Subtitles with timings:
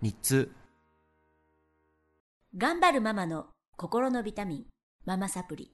[0.00, 0.52] 日通
[2.56, 4.64] 頑張るママの心のビタミン、
[5.04, 5.72] ママサプリ。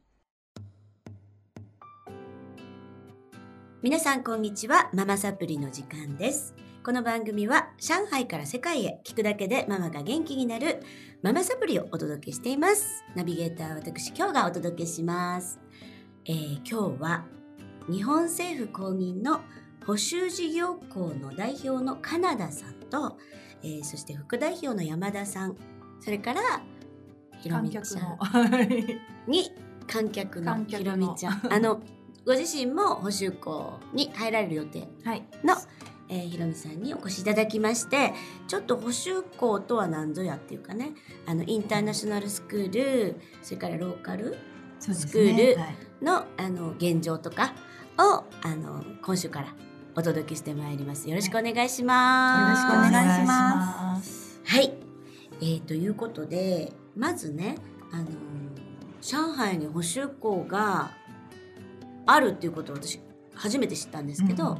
[3.83, 6.55] 皆さんこんにちは、ママサプリの時間です。
[6.83, 10.83] この番組は上海から世界へ聞くだけでママが元気になる
[11.23, 13.05] ママサプリをお届けしています。
[13.15, 15.61] ナビゲーター私今日がお届けします。
[16.25, 17.27] えー今日は
[17.91, 19.43] 日本政府公認の
[19.87, 23.19] 補修事業校の代表のカナダさんと、
[23.63, 25.57] えーそして副代表の山田さん、
[26.01, 26.41] それから
[27.41, 27.85] ひろみちゃん。
[29.31, 29.51] に
[29.87, 31.43] 観客のひろみちゃん。
[31.53, 31.81] あの
[32.27, 35.23] ご自身も補修校に入られる予定はい。
[35.45, 35.55] の、
[36.09, 38.15] えーひろみさんにお越しいただきまして
[38.49, 40.93] ちょっと補修校とは何ぞやっていうかね
[41.27, 44.37] あのインターナショナルスクールそれからローカル
[44.81, 45.77] スクールはい。
[46.03, 47.55] のあの現状とか
[47.99, 49.55] をあの今週から
[49.97, 54.41] お届けしてまいりますよろしくお願いしよます、ろしくお願いします。
[54.45, 54.73] はい、
[55.41, 57.59] えー、ということでまずね、
[57.93, 58.09] あのー
[59.05, 60.93] 上海に補修校が
[62.07, 63.01] あるっていうことを私
[63.35, 64.59] 初めて知ったんですけど、うん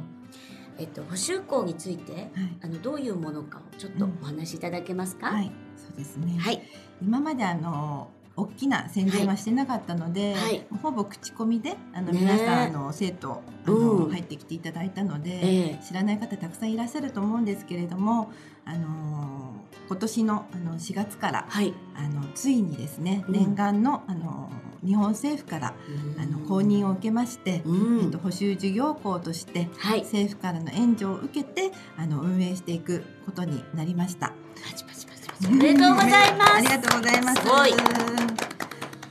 [0.77, 2.31] えっと、補修校についてはい。
[2.61, 5.51] あのどういうものかをちょっとお話しいただけますか、はい。
[5.77, 6.37] そうですね。
[6.37, 6.61] はい
[7.01, 10.65] 今まであの大きな宣伝はしてなかったので、はい。
[10.81, 12.19] ほぼ口コミであの、ね。
[12.19, 14.11] え皆さんあの生徒あの、うん。
[14.11, 15.85] 入ってきていただいたので、ええ。
[15.85, 18.31] 知らない方たくさんいらっしゃると思うんですけれども、
[18.65, 19.53] あの
[19.87, 21.73] 今年のあの4月からはい。
[21.95, 23.33] あのついにですね、うん。
[23.33, 24.49] 念願のあの
[24.85, 25.73] 日本政府から
[26.19, 28.03] あの公認を受けまして、うん。
[28.03, 30.01] えっと補修事業校としてはい。
[30.01, 34.33] 政府からの援助を受けてあの運営していくことになりました。
[34.55, 36.53] パチパチパチおめでとうございます。
[36.55, 37.41] ありがとうございます。
[37.41, 37.71] すごい。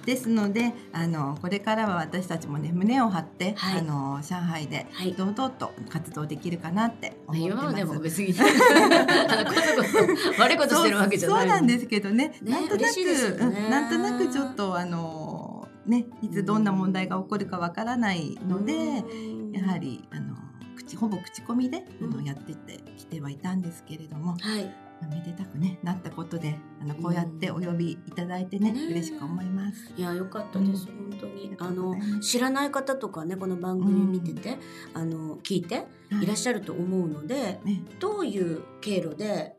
[0.07, 3.81] ですので、あのこれからは私たちもね胸を張って、はい。
[3.81, 5.13] あの上海ではい。
[5.13, 7.63] 堂々と活動できるかなって思ってます。
[7.63, 12.35] 今までも別に あのこそこそ悪いことしてるわけじゃないそうなんですけどね。
[12.43, 13.03] ねなんとなく、ね。
[13.39, 19.53] うんなんとなくちょっとあのねいつどんな問題が起こるかわからないので、うん。
[19.53, 20.37] やはりあの
[20.77, 24.65] 口ほぼ口コミでうんやってってきてはいたんですけれども、はい。
[24.65, 28.87] まあめでたくねなったことであのこうやってお呼びいただいてね、ね。
[28.87, 29.93] 嬉しく思います。
[29.97, 31.11] いや良かったです、うん。
[31.11, 31.55] 本当に。
[31.59, 34.59] ああの知らない方とかねこの番組見てて、
[34.95, 35.87] あの聞いて
[36.23, 39.57] いらっしゃると思うので、ね、どういう経路で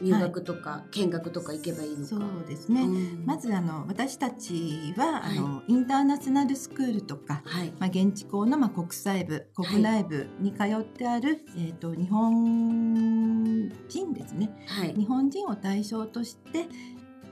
[0.00, 2.06] 入学とか見学とか行けばいいのか。
[2.06, 2.82] そうですね。
[2.82, 3.22] うん。
[3.26, 5.38] まずあの私たちは、はい。
[5.38, 7.72] あのインターナショナルスクールとか、はい。
[7.78, 14.50] まあ、現地校の、まあ、国際部国内部に通ってある、えー、と日本人ですね。
[14.66, 14.94] はい。
[14.94, 16.66] 日本人を対象として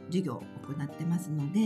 [0.06, 1.60] 授業を行ってますので、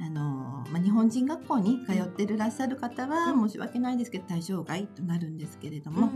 [0.00, 3.48] あのまあ、日本人学校に通ってるらっしゃる方は、うん。
[3.48, 5.96] 申し訳ないですけど対象外となるんですけれどうん。
[5.96, 6.12] も、ま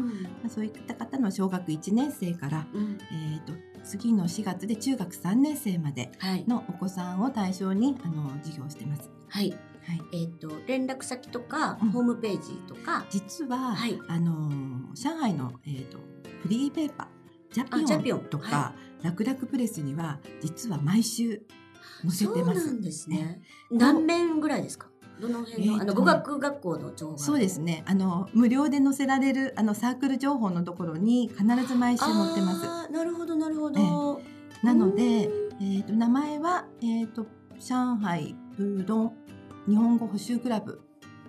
[0.46, 2.98] あ、そういった方の小学1年生から、うん。
[3.10, 6.44] えー、と次の4月で中学3年生まではい。
[6.46, 9.10] のお子さんを対象にあの授業をしてます。
[9.28, 9.50] はい。
[9.84, 11.90] はい、えっ、と連絡先とか、うん。
[11.90, 13.04] ホームページとか。
[13.10, 13.98] 実は、はい。
[14.08, 15.98] あの上海の、えー、と
[16.42, 17.22] フリーペーパー
[17.52, 21.42] ジャピオンとか、は楽々プレスには実は毎週
[22.02, 22.66] 載せそうてます。
[22.66, 23.42] なんですね。
[23.70, 24.88] 何面ぐらいですか？
[25.20, 27.18] どの辺の、えーあの語学学校の情報。
[27.18, 27.84] そうですね。
[27.86, 32.54] あの無料で載せられるあのサークル情報のところに必ず毎週載ってま
[32.86, 32.92] す。
[32.92, 34.20] なるほどなるほど。
[34.62, 37.26] なので、えー、と名前は、えー、と
[37.58, 39.12] 上海プードン
[39.68, 40.80] 日本語補習クラブ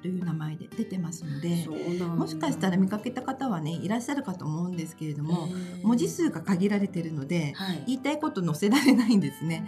[0.03, 1.65] という名前で出てますので
[2.05, 7.83] もしかしたら見かけた方はねいらっしゃるかと思うんですけれども、えー文字数が限られているので、はい。
[7.87, 9.65] 言いたいこと載せられないんですね。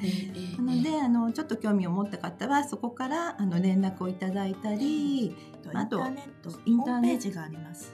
[0.57, 5.35] なのであのちょっと興味を持った方はそこからあの連絡をいただいたり、
[5.73, 7.93] あとインターネットホームページがあります。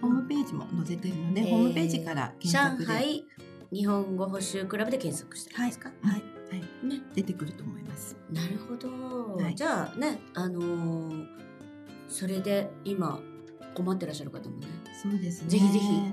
[0.00, 3.26] ホームページも載せてるので、えーホームページから検索で、上海
[3.72, 5.90] 日本語補習クラブで検索してるんですか？
[6.02, 7.00] はいはい、ね。
[7.14, 8.16] 出てくると思います。
[8.30, 9.36] なるほど。
[9.42, 11.26] はいじゃあね、あのー
[12.12, 13.18] それで今
[13.74, 14.66] 困ってらっしゃる方もね、
[15.02, 15.48] そうですね。
[15.48, 16.12] ぜひぜひ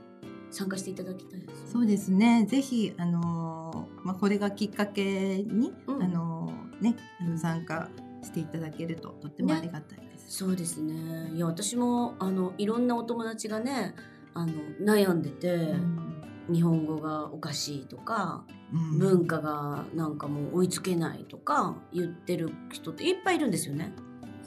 [0.49, 1.71] 参加していただきたいです。
[1.73, 2.45] そうですね。
[2.49, 7.89] ぜひあのーまあこれがきっかけに、うんあのーねあの参加
[8.23, 10.37] していただけるととってもねありがたいです。
[10.37, 11.31] そうですね。
[11.35, 13.93] いや私もあのいろんなお友達がね、
[14.33, 16.05] あの悩んでて、うん
[16.51, 18.43] 日本語がおかしいとか、
[18.73, 23.93] うん文化がなんかもう追いつけないとか言ってる人っていっぱいいるんですよね。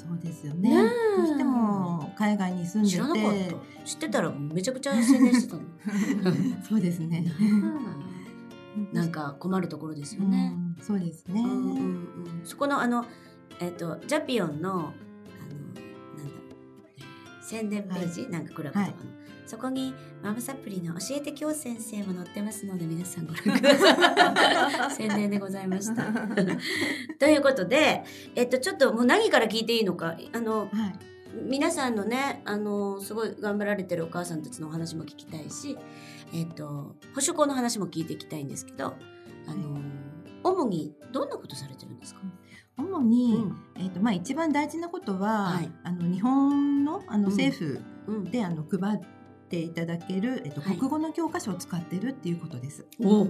[0.09, 0.71] そうですよね
[1.17, 3.85] どうしても海外に住んで知らなかってた。
[3.87, 5.63] 知ってたらめちゃくちゃ宣伝してたの。
[6.69, 7.25] そうですね。
[8.93, 10.49] なんか困るところですようね。
[10.51, 11.41] んそうですね。
[11.43, 13.05] うんうんうんそこのあの
[13.61, 14.93] えっ、とジャピオンのあのなん
[15.75, 15.81] だ、
[16.99, 19.22] えー宣伝ページ、なんかクラブとかの、はい
[19.53, 24.91] そこにママサプリの教えて今日先生も載ってますので皆さんご覧ください。
[24.97, 26.05] 宣伝でございました。
[27.21, 28.03] ということで、
[28.35, 30.71] えっとちょっともう何から聞いていいのかあのはい。
[31.51, 35.77] 皆さんのねあのすごい頑張られてるお母さんたちのお話も聞きたいし、
[36.33, 38.95] えっと保守校の話も聞いていきたいんですけど、
[39.47, 39.83] あの
[40.45, 42.23] 主にどんなことされてるんですか？
[42.79, 49.01] 主に、うんえっ、とまあ一番大事なことは、はいあの日本のあのうん政府うん、で、あの配っ
[49.53, 52.87] ていただけるえっ、と、はい国語の教科書を使ってるっていうことです。
[52.99, 53.29] お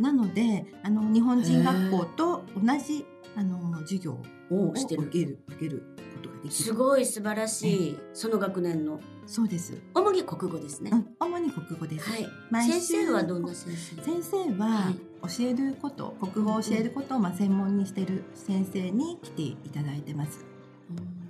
[0.00, 3.04] なのであの日本人学校と同じ
[3.36, 4.12] あの授業
[4.50, 5.82] をおしてる受ける受ける
[6.14, 6.50] ことができる。
[6.52, 9.76] すごい素晴らしいその学年のそうです。
[9.94, 10.90] 主に国語ですね。
[10.92, 12.08] うん主に国語です。
[12.08, 12.28] はい。
[12.50, 14.02] 毎週先生はどんな先生？
[14.02, 14.94] 先生ははい
[15.24, 20.44] 教えること、国語を教えることをまあ専門にしている先生に来ていただいてます。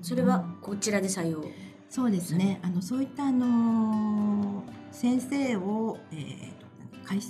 [0.02, 1.44] それはこちらで採用？
[1.94, 2.58] そうですね。
[2.64, 6.67] あのそういったあのー先生を、えーと
[7.05, 7.29] 会社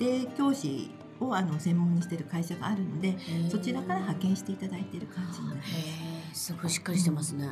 [0.00, 0.90] 家庭教師
[1.20, 3.14] をあの専門にしている会社があるので、
[3.50, 5.64] そちらから派遣していただいている感じになりま
[6.34, 6.46] す。
[6.46, 7.50] すごいしっかりしてますね。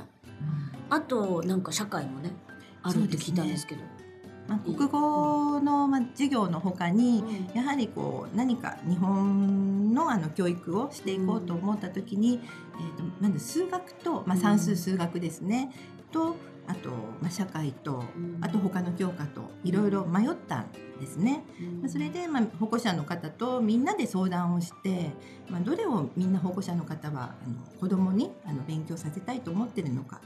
[0.88, 2.32] あとなんか社会もね
[2.82, 3.82] あるって聞いたんですけど。
[4.50, 7.22] まあ、国語の、まあ、授業のほかに、
[7.54, 12.40] やはりこう何か日本のあの教育をしていこうと思った時に、
[12.74, 15.70] えー、とまず数学と、まあ、算数数学ですね、
[16.10, 16.34] と
[16.66, 18.38] あと、まあ、社会とうん。
[18.40, 20.66] あと他の教科といろいろ迷ったん
[21.00, 21.44] ですね。
[21.80, 25.12] まあそれで、まあ、保護者の方とみんなで相談をして、
[25.48, 30.20] まあ、どれをみんな保護者の方はあの子どもにあの勉強させたいと思ってるのか。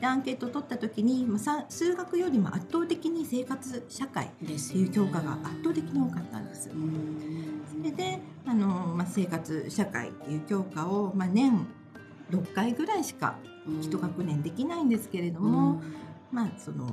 [0.00, 6.70] でアンケートを取った時に、まあ、さ数学よりも圧倒的に生活社会ってですよねいう教科が圧倒的に多かったんです。
[6.70, 7.62] うん。
[7.66, 11.66] それであの、まあ、生活社会っていう教科を、まあ、年
[12.30, 13.36] 6回ぐらいしか
[13.80, 15.80] 一学年できないんですけれども、
[16.30, 16.86] まあその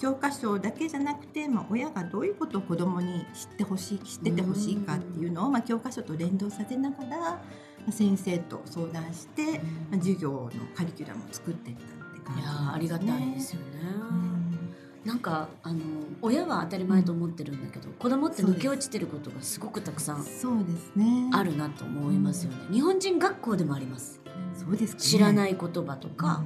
[0.00, 7.42] 教科書だけじゃなくて、まあ、親がどういうことを子どもに知ってほしい知っててほしいかっていうのを、まあ、教科書と連動させながら、ま
[7.86, 9.58] あ、先生と相談して、
[9.90, 13.66] まあ、授業のカリキュラムを作っていったって感じいやありがたいですよね。
[14.10, 14.74] うん。
[15.04, 15.80] なんかあの
[16.22, 20.92] 親は当たり前と思ってるんだけど、子供って抜け落ちてることがすごくたくさんそうです。
[20.96, 21.30] ね。
[21.32, 22.58] あるなと思いますよね。
[22.72, 24.20] 日本人学校でもあります。
[24.54, 25.08] そうですかね。
[25.08, 26.42] 知らない言葉とか、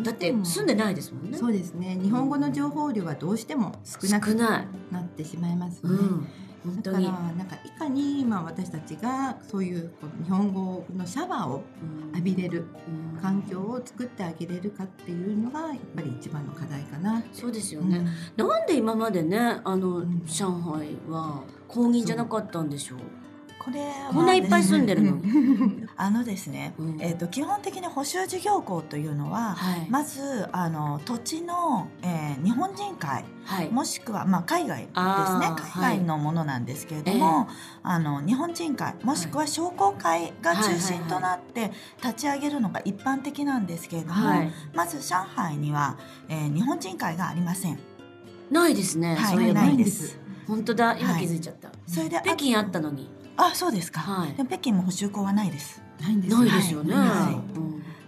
[0.00, 1.36] だって住んでないですもんね。
[1.36, 4.64] そうですね日本語の情報量はどうしても少なく少な
[5.00, 5.96] ってしまいますよね。
[5.98, 6.28] うん。
[6.64, 7.32] 本当にだから。
[7.34, 9.90] なんかいかに今私たちがそういう
[10.24, 11.62] 日本語のシャワーを
[12.12, 12.66] 浴びれる
[13.14, 17.22] うん環境を作ってあげれるかっていうのがやっぱり一番の課題かな。
[17.32, 18.06] そうですようんね。
[18.36, 22.98] なんで今までね、あの、ん上海は公認じゃなかったんでしょう？
[23.68, 25.18] これはこんないっぱい住んでるの？
[25.96, 29.86] あのですね、うんえー、と基本的に補修事業校というのは、はい。
[29.90, 33.70] まずあの土地の、えー日本人会はい。
[33.70, 34.94] もしくは、まあ、海外ですね
[35.74, 37.48] 海外のものなんですけれども、
[37.82, 44.52] あの日本人会もしくは商工会が中心となって立ち上げるのが一般的なんですけれども、はい。
[44.74, 47.78] まず上海には、えー日本人会がありません。
[48.50, 49.16] ないですね。
[49.16, 50.18] はいないです。
[50.46, 50.96] 本当だ。
[50.96, 51.70] 今はい気づいちゃった。
[51.86, 53.10] それで北京あったのに。
[53.38, 54.32] あそうですか、はい。
[54.34, 55.80] でも北京も補修校はないです。
[56.00, 56.94] ないんですないですよね。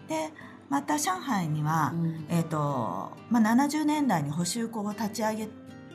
[0.09, 0.33] で
[0.69, 2.27] また上海には、うん。
[2.29, 5.49] えーとまあ、70年代に補修校を立ち上げ、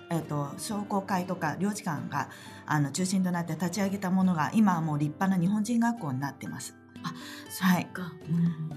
[0.09, 2.29] えー、と商工会とか領事館が
[2.65, 6.75] あの中心となって立ち上げたものが今はもう立派な日本人学校になってます。
[7.61, 8.13] はい、か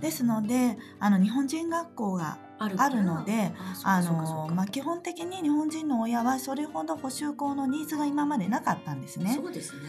[0.01, 3.53] ですのであの日本人学校があるので
[3.85, 9.35] あのまあ、基本的に日本人の親はそれほど補修校のニーズが今までなかったんですね。
[9.35, 9.49] そ。
[9.49, 9.81] うですね。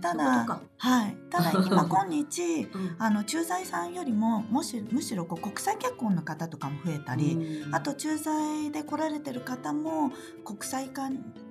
[0.00, 10.10] ただか、はい、ただ 今今日うんあの駐在さんよりももしむしろこう国際結婚の方とかも増えたり、うんあと駐在で来られてる方も
[10.44, 11.08] 国際化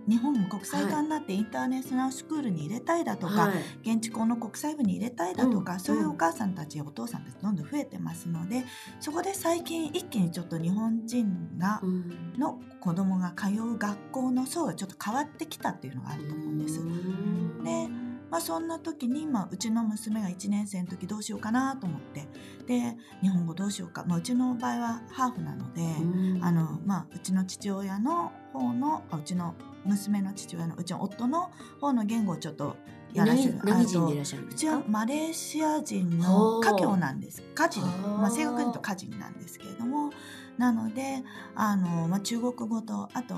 [0.07, 8.65] 日本も国際化になってインターネショナルスクールに入れたいだとか、はい現地校の国際部に入れたいだとか、うんそういうお母さんたちやお父さんたちどんどん増えてますので
[8.99, 12.33] そこで最近一気にちょっと日本人が、うん。
[12.37, 16.79] の子供が通う学校の層がちょっと変わってきたっていうのがあると思うんです。
[16.79, 17.63] うん。
[17.63, 17.89] で
[18.29, 22.27] まあ、そんな時に、まあ、うちの娘が1年生の時どうしようかなと思って
[22.67, 26.43] で日本語どうしようか、まあ、うちの場合はハーフなので、うん。
[26.43, 32.77] あのまあ、うちの父親の方のあうちの娘の父親のうちの夫の方の言語をちょっと
[33.13, 33.55] やらせる。
[33.63, 34.71] 何何人でいらっしゃるんうですか？
[34.71, 37.41] ちはマレーシア人の家業なんです。
[37.55, 40.11] 家人、はあまあ、正確に言うと家人なんですけれども。
[40.57, 41.23] なので
[41.55, 43.35] あの、まあ、中国語とあと、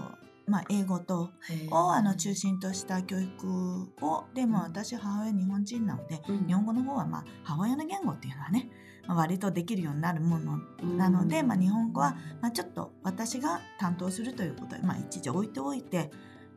[0.48, 1.30] まあ、英語と
[1.70, 6.48] をあの中心とした教育をでも私母親日本人なのでうん。
[6.48, 8.70] 日本語の方はまあ母親の言語っていうのはね、
[9.08, 10.58] まあ、割とできるようになるもの
[10.98, 16.10] なので、まあ、日本語は、まあ、ちょっと私が担当するということで、まあ、一時置いておいて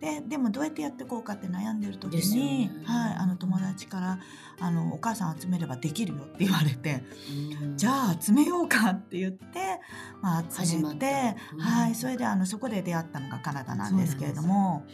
[0.04, 2.72] ででもどうやってやっていこうかって悩んでる時に、ね。
[2.84, 4.18] はい、あの友達から
[4.60, 7.02] あの「お母さん集めればできるよ」って言われて
[7.62, 7.76] うん。
[7.78, 9.80] じゃあ集めようかって言って、
[10.20, 14.84] まあ、集めて、うんはい、それであのそこで出会ったのがカナダなんですけれども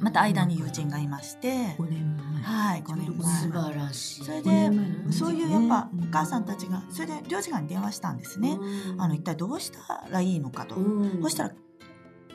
[0.00, 1.48] また間に友人がいまして。
[1.76, 2.42] 5年前。
[2.42, 3.36] はい5年前。
[3.36, 4.24] 素晴らしい。
[4.24, 4.70] それで
[5.10, 8.58] そういうやっぱうんお母さんたちがそれで領事館に電話したんですね。
[8.96, 10.76] あの一体どうしたらいいのかと。
[10.76, 11.22] うん。
[11.22, 11.50] そしたら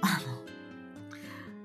[0.02, 0.35] あの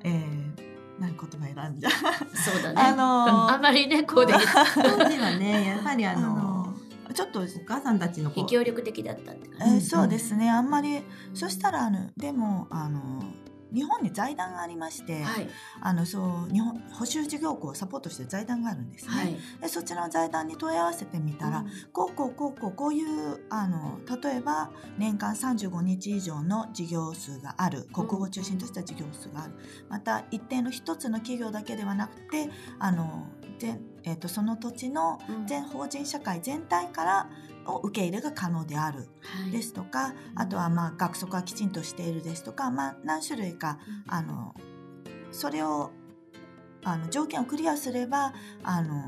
[0.05, 1.91] えー、何言葉選んじゃ
[2.35, 2.83] そうだね。
[2.83, 4.33] あのあんまりねこうで
[4.75, 6.75] 当時はね やはりああのの
[7.13, 9.87] ちょっと、お母さんたちの協力的だったってえ感じ。
[9.87, 10.49] ーそうですね。
[10.49, 11.03] あんまり
[11.35, 13.01] そしたらあのでもあの
[13.73, 15.49] 日本に財団がありまして、はい。
[15.81, 19.13] あのそう日本補修事業校をサポートしてる財団があるんですね。
[19.13, 19.37] はい。
[19.61, 29.55] でそちらの財団に問い合わせてみたら、こうこうこうこうこういうあの例えば年間35日以上の事業数がある国語を中心とした事業数がある、
[29.89, 32.49] また一定の一つの企業だけではなくて
[32.79, 33.27] あの
[33.59, 35.47] 全、えー、とその土地のうん。
[35.47, 37.29] 全法人社会全体から
[37.65, 39.51] の受け入れが可能であるはい。
[39.51, 44.15] ですとか、あとはまあ学則はきちんとしているですとか、まあ、何種類かうん。
[44.15, 44.55] あの
[45.33, 45.91] それを
[46.85, 49.05] あの条件をクリアすればあの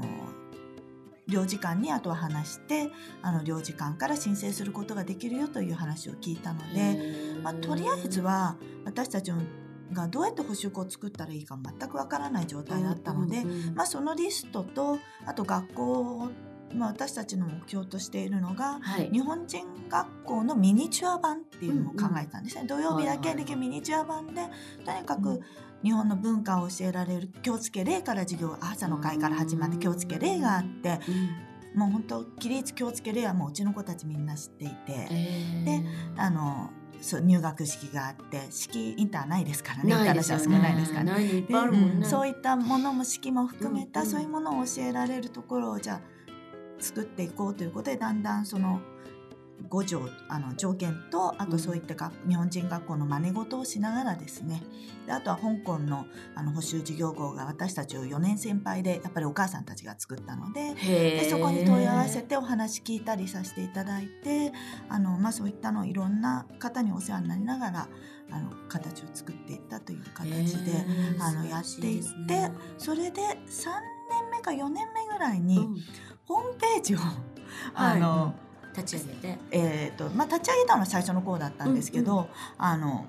[1.28, 2.90] 領事館にあとは話して
[3.22, 6.98] あの領事館から申請することができるよという話を聞いたので、
[7.42, 9.32] まあ、とりあえずは私たち
[9.92, 13.44] がどうやって補修校を作ったらいいか全くわからない状態だったので、
[13.74, 16.28] まあ、そのリストとあと学校、
[16.74, 19.10] まあ、私たちの目標としているのがはい。
[19.10, 24.42] 日本人学校のミニチュア版っていうのを考えたんですね、土曜日だけはいはいできるミニチュア版で
[24.84, 25.40] とにかく
[25.82, 31.78] 日本の文化を教えられる気をつけ例から授業朝の会から始まって気をつけ例があってうん。
[31.78, 34.92] もう本当起立気をつけ例はもううちの子たちみんな知っていて
[35.64, 35.82] で
[36.16, 39.90] あのそう入学式があって式インターないですからね。
[39.90, 41.44] インタないー少ないですからね。
[41.98, 42.06] ね。
[42.06, 44.06] そういったものも式も含めた、うん。
[44.06, 46.00] そういうものを教えられるところをじゃあ
[46.82, 48.80] 作っていこうということでだんだんその
[49.68, 54.62] 5条あの条件とあとそういったが、日本人学校の真似事をしながらですね。
[55.06, 64.52] であとは香港のあの補修事業校が私たちを4年先輩でやっぱりお母さんたちが作ったのででそこに問い合わせてお話聞いたりさせていただいて
[64.88, 67.88] あの、まあ、そういったのをいろんな方にお世話になりながら
[68.30, 70.72] あの形を作っていったという形で。
[71.18, 72.52] あのやっていってね。
[72.78, 73.32] それで3
[74.10, 75.76] 年目か4年目ぐらいにうん
[76.26, 76.98] ホームページを、
[77.74, 78.34] あの、
[78.76, 79.38] 立ち上げて。
[79.50, 83.06] えーとまあ、立ち上げたのは最初の頃だったんですけど、あの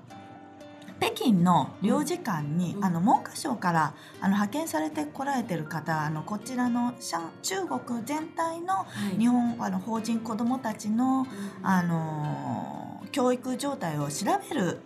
[1.00, 9.18] 北京の領事館に、うんあの文科省からあの派遣されてこられてる方あのこちらの上中国全体のはい。
[9.18, 11.26] 日本あの法人子どもたちの、うん
[11.66, 14.80] あの教育状態を調べる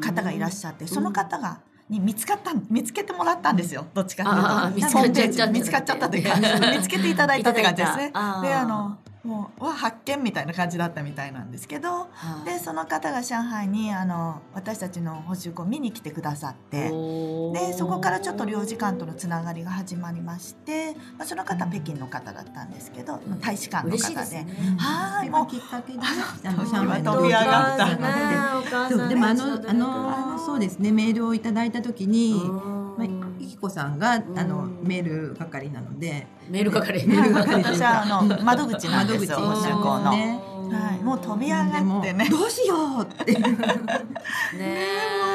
[0.00, 1.60] 方がいらっしゃって、その方が
[1.92, 3.86] に見つかった見つけてもらったんですよ。
[3.94, 4.86] どっちかっていうと。
[4.86, 6.36] 見つかっちゃった見つかっちゃったというか
[6.72, 8.08] 見つけていただいたって感じですね。
[8.08, 12.44] であのもうわ発見みたいな感じだったみたいなんですけどはい。
[12.44, 16.90] でその方が上海にあの私たちの補修校を見に来てくださって。
[17.52, 24.76] でそこからちょっと領事館とのつながりが始まりまして、まあ、その方は北京の方だったんですけど、まあ大使館の嬉しい方でですね。
[24.78, 29.14] はいもうきっかけであの時は上海の飛び上がったで。
[29.14, 32.34] もあのあのそうですねメールをいただいた時に、
[33.62, 34.36] うんまあ、いきこさん。
[34.36, 36.26] があのうんメール係なので。
[36.50, 37.04] メール係。
[37.06, 37.84] メール係私か。
[37.86, 40.10] はあの窓口なんですよ窓口の。
[40.12, 40.40] ね。
[40.72, 42.28] はい、もう飛び上がってね。
[42.30, 43.42] どうしようって ね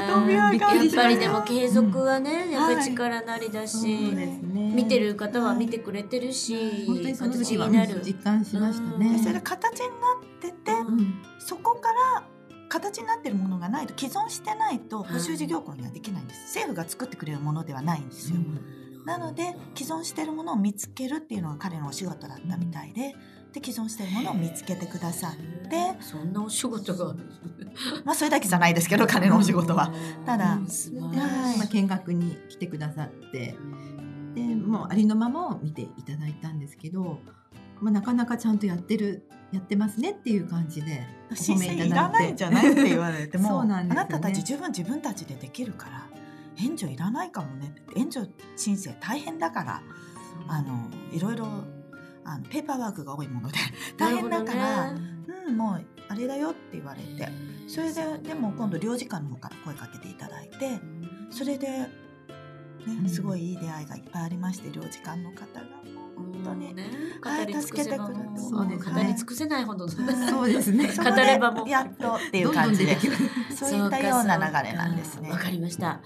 [0.10, 0.58] もう飛び上がって。
[0.58, 2.84] やっぱりでも継続はね、やっぱりはい。
[2.86, 4.16] 力なりだし、
[4.54, 8.02] 見てる方は見てくれてるし、本当にその時は形になる。
[8.04, 9.20] 実感しましたでね。
[9.20, 11.16] それで形になってて、うん。
[11.40, 12.24] そこから
[12.70, 15.14] 形になってるものがないと既存してないとはい。
[15.14, 16.42] 補修事業校にはできないんです。
[16.48, 18.38] 政府が作ってくれるものではないんですよ、
[19.06, 23.16] なので既存してるものを見つけるっていうのが彼のお仕事だったみたいで
[23.54, 27.16] で既存してるものを見つけてくださってそんなお仕事が。
[28.04, 29.92] まあそれだけじゃないですけど彼のお仕事は。
[30.26, 30.68] ただうん。
[30.68, 31.60] 素晴でらしい。
[31.60, 33.56] まあ、見学に来てくださって
[34.36, 37.20] でもうありのままを見ていただいたんですけど、
[37.82, 43.74] まあ、なかなかちゃんとやってるやってますねっていう感じでお褒めいた申請いらないんじゃないって言われてもね。
[43.76, 46.10] あなたたち十分自分たちでできるから
[46.60, 49.82] 援助いらないかもね援助申請大変だから
[50.48, 51.46] あのいろいろ
[52.26, 53.58] あのペーパーワークが多いもので
[53.98, 55.18] 大変だから、うん
[55.56, 57.30] もうあれだよって言われて。
[57.68, 60.80] それででも今度領事館の方から声かけていただいて
[61.30, 61.90] それで、ね
[62.86, 63.10] うん。
[63.10, 65.68] すごいいい出会いがいっぱいありまして領事館の方が。
[65.94, 65.97] 本
[66.48, 66.74] 当に。
[66.74, 66.84] ね、
[67.22, 68.94] はい語り尽くせばそうですね。
[68.94, 70.88] 語り尽くせないほどのそうですね。
[70.96, 72.98] 語ればもうでやっとっていう感じで。
[73.56, 75.30] そういったような流れなんですね。
[75.30, 76.02] わかりました。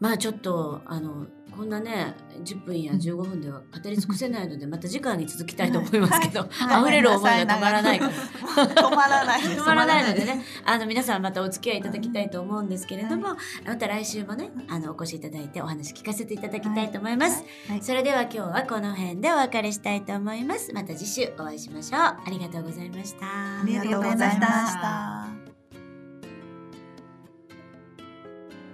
[0.00, 1.26] まあちょっとあの
[1.56, 7.98] こんなね10分や15分では語り尽くせないので また次回に続きたいと思いますけど、はい溢れる思いが止まらない。
[7.98, 13.36] 止まらない 止まらないのでね、 あの皆さんまたお付き合いいただきたいと思うんですけれども、
[13.66, 17.42] また来週もね、あのお越しいただいてお話聞かせていただきたいと思います。
[17.68, 20.72] はいそれでは今日はこの辺でお別れしたいと思います。
[20.72, 22.00] また次週お会いしましょう。
[22.00, 23.26] ありがとうございました。
[23.26, 25.25] ありがとうございました。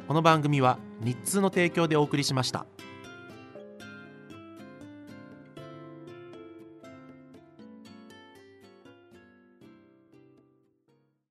[0.08, 2.66] この番組は日通の提供でお送りしました。